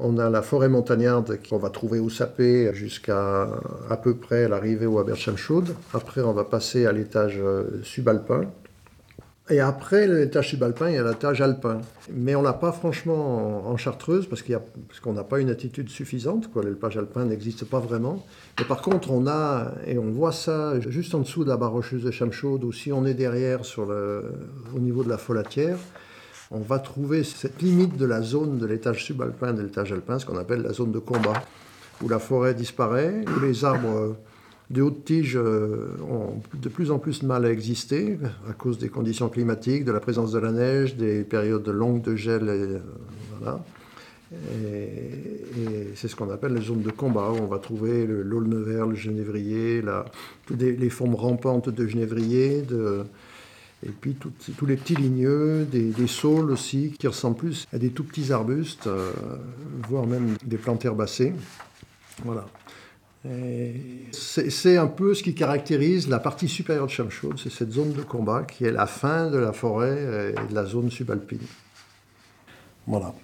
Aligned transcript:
On 0.00 0.18
a 0.18 0.30
la 0.30 0.42
forêt 0.42 0.68
montagnarde 0.68 1.40
qu'on 1.48 1.58
va 1.58 1.70
trouver 1.70 1.98
au 1.98 2.08
Sapé 2.08 2.70
jusqu'à 2.72 3.48
à 3.90 3.96
peu 3.96 4.14
près 4.14 4.48
l'arrivée 4.48 4.86
au 4.86 5.00
Haber-Chamchaud. 5.00 5.64
Après, 5.92 6.20
on 6.20 6.32
va 6.32 6.44
passer 6.44 6.86
à 6.86 6.92
l'étage 6.92 7.38
euh, 7.40 7.80
subalpin. 7.82 8.42
Et 9.50 9.58
après 9.58 10.06
l'étage 10.06 10.50
subalpin, 10.50 10.90
il 10.90 10.94
y 10.94 10.98
a 10.98 11.02
l'étage 11.02 11.40
alpin. 11.40 11.80
Mais 12.12 12.36
on 12.36 12.42
n'a 12.42 12.52
pas 12.52 12.70
franchement 12.70 13.66
en, 13.68 13.76
Chartreuse, 13.76 14.28
parce 14.28 14.42
qu'on 14.42 15.12
n'a 15.14 15.24
pas 15.24 15.40
une 15.40 15.50
attitude 15.50 15.88
suffisante. 15.88 16.48
L'élevage 16.62 16.96
alpin 16.96 17.24
n'existe 17.24 17.64
pas 17.64 17.80
vraiment. 17.80 18.24
Mais 18.58 18.66
par 18.66 18.82
contre, 18.82 19.10
on 19.10 19.26
a, 19.26 19.72
et 19.86 19.98
on 19.98 20.10
voit 20.10 20.32
ça 20.32 20.78
juste 20.80 21.14
en 21.14 21.20
dessous 21.20 21.42
de 21.42 21.48
la 21.48 21.56
barre 21.56 21.72
rocheuse 21.72 22.04
de 22.04 22.10
Chamchaude, 22.12 22.62
ou 22.62 22.72
si 22.72 22.92
on 22.92 23.04
est 23.04 23.14
derrière 23.14 23.64
sur 23.64 23.86
le, 23.86 24.26
au 24.76 24.78
niveau 24.78 25.02
de 25.02 25.08
la 25.08 25.18
folatière, 25.18 25.78
on 26.50 26.60
va 26.60 26.78
trouver 26.78 27.24
cette 27.24 27.60
limite 27.60 27.96
de 27.96 28.06
la 28.06 28.22
zone 28.22 28.58
de 28.58 28.66
l'étage 28.66 29.04
subalpin 29.04 29.52
de 29.52 29.62
l'étage 29.62 29.92
alpin, 29.92 30.18
ce 30.18 30.26
qu'on 30.26 30.38
appelle 30.38 30.62
la 30.62 30.72
zone 30.72 30.92
de 30.92 30.98
combat, 30.98 31.44
où 32.02 32.08
la 32.08 32.18
forêt 32.18 32.54
disparaît, 32.54 33.24
où 33.36 33.40
les 33.40 33.64
arbres 33.64 34.16
de 34.70 34.82
hautes 34.82 35.04
tiges 35.04 35.36
euh, 35.36 35.88
ont 36.10 36.40
de 36.54 36.68
plus 36.68 36.90
en 36.90 36.98
plus 36.98 37.20
de 37.20 37.26
mal 37.26 37.44
à 37.44 37.50
exister 37.50 38.18
à 38.48 38.52
cause 38.52 38.78
des 38.78 38.88
conditions 38.88 39.28
climatiques, 39.28 39.84
de 39.84 39.92
la 39.92 40.00
présence 40.00 40.32
de 40.32 40.38
la 40.38 40.52
neige, 40.52 40.96
des 40.96 41.24
périodes 41.24 41.68
longues 41.68 42.02
de 42.02 42.16
gel. 42.16 42.48
Et, 42.48 42.78
Et, 44.30 45.92
c'est 45.94 46.08
ce 46.08 46.14
qu'on 46.14 46.30
appelle 46.30 46.52
les 46.54 46.62
zones 46.62 46.82
de 46.82 46.90
combat, 46.90 47.30
où 47.30 47.42
on 47.42 47.46
va 47.46 47.58
trouver 47.58 48.06
l'aulne-vert, 48.06 48.86
le 48.86 48.94
genévrier, 48.94 49.80
la, 49.80 50.04
les 50.50 50.90
formes 50.90 51.14
rampantes 51.14 51.70
de 51.70 51.86
genévrier, 51.86 52.60
de, 52.60 53.04
et 53.86 53.90
puis 53.90 54.14
tous 54.14 54.66
les 54.66 54.76
petits 54.76 54.96
ligneux, 54.96 55.64
des, 55.64 56.06
saules 56.06 56.50
aussi, 56.50 56.94
qui 56.98 57.06
ressemblent 57.06 57.36
plus 57.36 57.66
à 57.72 57.78
des 57.78 57.90
tout 57.90 58.04
petits 58.04 58.32
arbustes, 58.32 58.88
euh, 58.88 59.12
voire 59.88 60.06
même 60.06 60.36
des 60.44 60.56
plantes 60.56 60.84
herbacées. 60.84 61.32
Voilà. 62.24 62.46
C'est 64.12 64.76
un 64.78 64.86
peu 64.86 65.12
ce 65.12 65.22
qui 65.22 65.34
caractérise 65.34 66.08
la 66.08 66.18
partie 66.18 66.48
supérieure 66.48 66.86
de 66.86 66.90
Chamchaude, 66.90 67.38
c'est 67.38 67.52
cette 67.52 67.72
zone 67.72 67.92
de 67.92 68.02
combat 68.02 68.44
qui 68.44 68.64
est 68.64 68.72
la 68.72 68.86
fin 68.86 69.30
de 69.30 69.38
la 69.38 69.52
forêt 69.52 70.32
et 70.32 70.48
de 70.48 70.54
la 70.54 70.64
zone 70.64 70.90
subalpine. 70.90 71.38
Voilà. 72.86 73.14